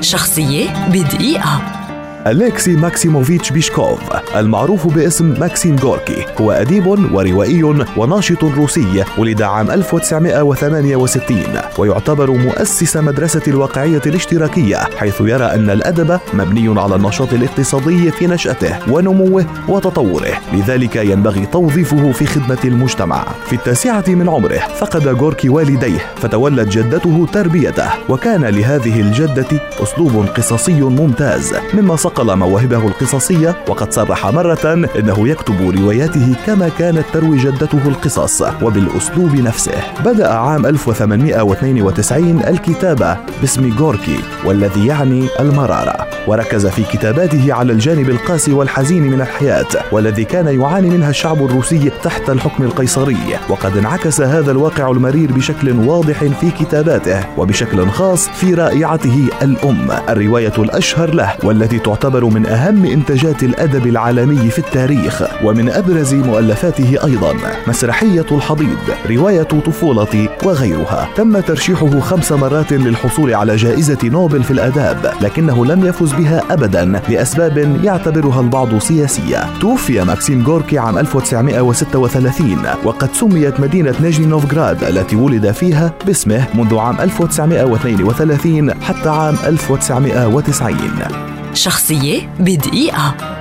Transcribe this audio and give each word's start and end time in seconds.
شخصية 0.00 0.88
بدقيقة. 0.88 1.79
أليكسي 2.26 2.76
ماكسيموفيتش 2.76 3.50
بيشكوف 3.50 3.98
المعروف 4.36 4.94
باسم 4.94 5.40
ماكسيم 5.40 5.76
غوركي 5.76 6.26
هو 6.40 6.52
أديب 6.52 6.86
وروائي 6.86 7.62
وناشط 7.96 8.44
روسي 8.44 9.04
ولد 9.18 9.42
عام 9.42 9.70
1968 9.70 11.42
ويعتبر 11.78 12.30
مؤسس 12.30 12.96
مدرسة 12.96 13.42
الواقعية 13.48 14.02
الاشتراكية 14.06 14.76
حيث 14.76 15.20
يرى 15.20 15.44
أن 15.44 15.70
الأدب 15.70 16.20
مبني 16.34 16.80
على 16.80 16.94
النشاط 16.96 17.32
الاقتصادي 17.32 18.10
في 18.10 18.26
نشأته 18.26 18.92
ونموه 18.92 19.46
وتطوره 19.68 20.40
لذلك 20.52 20.96
ينبغي 20.96 21.46
توظيفه 21.46 22.12
في 22.12 22.26
خدمة 22.26 22.58
المجتمع. 22.64 23.24
في 23.46 23.52
التاسعة 23.52 24.04
من 24.08 24.28
عمره 24.28 24.58
فقد 24.58 25.08
غوركي 25.08 25.48
والديه 25.48 25.98
فتولت 26.16 26.68
جدته 26.68 27.26
تربيته 27.32 27.88
وكان 28.08 28.44
لهذه 28.44 29.00
الجدة 29.00 29.46
أسلوب 29.82 30.26
قصصي 30.36 30.80
ممتاز 30.80 31.54
مما 31.74 31.96
صقل 32.10 32.36
مواهبه 32.36 32.88
القصصية 32.88 33.56
وقد 33.68 33.92
صرح 33.92 34.26
مرة 34.26 34.88
إنه 34.98 35.28
يكتب 35.28 35.74
رواياته 35.78 36.34
كما 36.46 36.68
كانت 36.78 37.04
تروي 37.12 37.38
جدته 37.38 37.88
القصص 37.88 38.42
وبالأسلوب 38.62 39.34
نفسه. 39.34 39.72
بدأ 40.04 40.32
عام 40.32 40.66
1892 40.66 42.42
الكتابة 42.46 43.16
باسم 43.40 43.78
غوركي 43.78 44.18
والذي 44.44 44.86
يعني 44.86 45.28
المرارة. 45.40 46.09
وركز 46.26 46.66
في 46.66 46.82
كتاباته 46.82 47.52
على 47.52 47.72
الجانب 47.72 48.10
القاسي 48.10 48.52
والحزين 48.52 49.02
من 49.02 49.20
الحياة 49.20 49.66
والذي 49.92 50.24
كان 50.24 50.60
يعاني 50.60 50.90
منها 50.90 51.10
الشعب 51.10 51.44
الروسي 51.44 51.90
تحت 52.02 52.30
الحكم 52.30 52.64
القيصري. 52.64 53.16
وقد 53.48 53.76
انعكس 53.76 54.20
هذا 54.20 54.50
الواقع 54.50 54.90
المرير 54.90 55.32
بشكل 55.32 55.72
واضح 55.72 56.24
في 56.24 56.50
كتاباته 56.50 57.20
وبشكل 57.38 57.88
خاص 57.88 58.28
في 58.28 58.54
رائعته 58.54 59.28
الأم. 59.42 59.88
الرواية 60.08 60.52
الأشهر 60.58 61.14
له 61.14 61.32
والتي 61.44 61.78
تعتبر 61.78 62.24
من 62.24 62.46
أهم 62.46 62.84
إنتاجات 62.84 63.42
الأدب 63.42 63.86
العالمي 63.86 64.50
في 64.50 64.58
التاريخ 64.58 65.22
ومن 65.44 65.70
أبرز 65.70 66.14
مؤلفاته 66.14 66.98
أيضا. 67.04 67.34
مسرحية 67.66 68.26
الحضيض 68.32 68.78
رواية 69.10 69.42
طفولتي 69.42 70.28
وغيرها. 70.44 71.08
تم 71.16 71.40
ترشيحه 71.40 72.00
خمس 72.00 72.32
مرات 72.32 72.72
للحصول 72.72 73.34
على 73.34 73.56
جائزة 73.56 73.98
نوبل 74.04 74.42
في 74.42 74.50
الآداب 74.50 75.12
لكنه 75.20 75.66
لم 75.66 75.86
يفز 75.86 76.09
بها 76.12 76.42
أبدا 76.50 77.00
لأسباب 77.08 77.80
يعتبرها 77.84 78.40
البعض 78.40 78.78
سياسية. 78.78 79.58
توفي 79.60 80.04
ماكسيم 80.04 80.46
غوركي 80.46 80.78
عام 80.78 80.98
1936 80.98 82.58
وقد 82.84 83.14
سميت 83.14 83.60
مدينة 83.60 83.94
نيجني 84.00 84.26
نوفغراد 84.26 84.84
التي 84.84 85.16
ولد 85.16 85.50
فيها 85.50 85.92
باسمه 86.06 86.46
منذ 86.54 86.78
عام 86.78 87.00
1932 87.00 88.82
حتى 88.82 89.08
عام 89.08 89.36
1990 89.46 90.76
شخصية 91.54 92.34
بدقيقة. 92.40 93.39